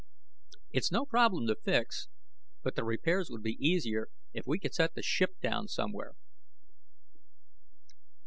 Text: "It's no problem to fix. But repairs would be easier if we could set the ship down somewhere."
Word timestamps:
"It's 0.71 0.91
no 0.91 1.05
problem 1.05 1.45
to 1.45 1.55
fix. 1.55 2.07
But 2.63 2.73
repairs 2.83 3.29
would 3.29 3.43
be 3.43 3.63
easier 3.63 4.07
if 4.33 4.47
we 4.47 4.57
could 4.57 4.73
set 4.73 4.95
the 4.95 5.03
ship 5.03 5.39
down 5.41 5.67
somewhere." 5.67 6.15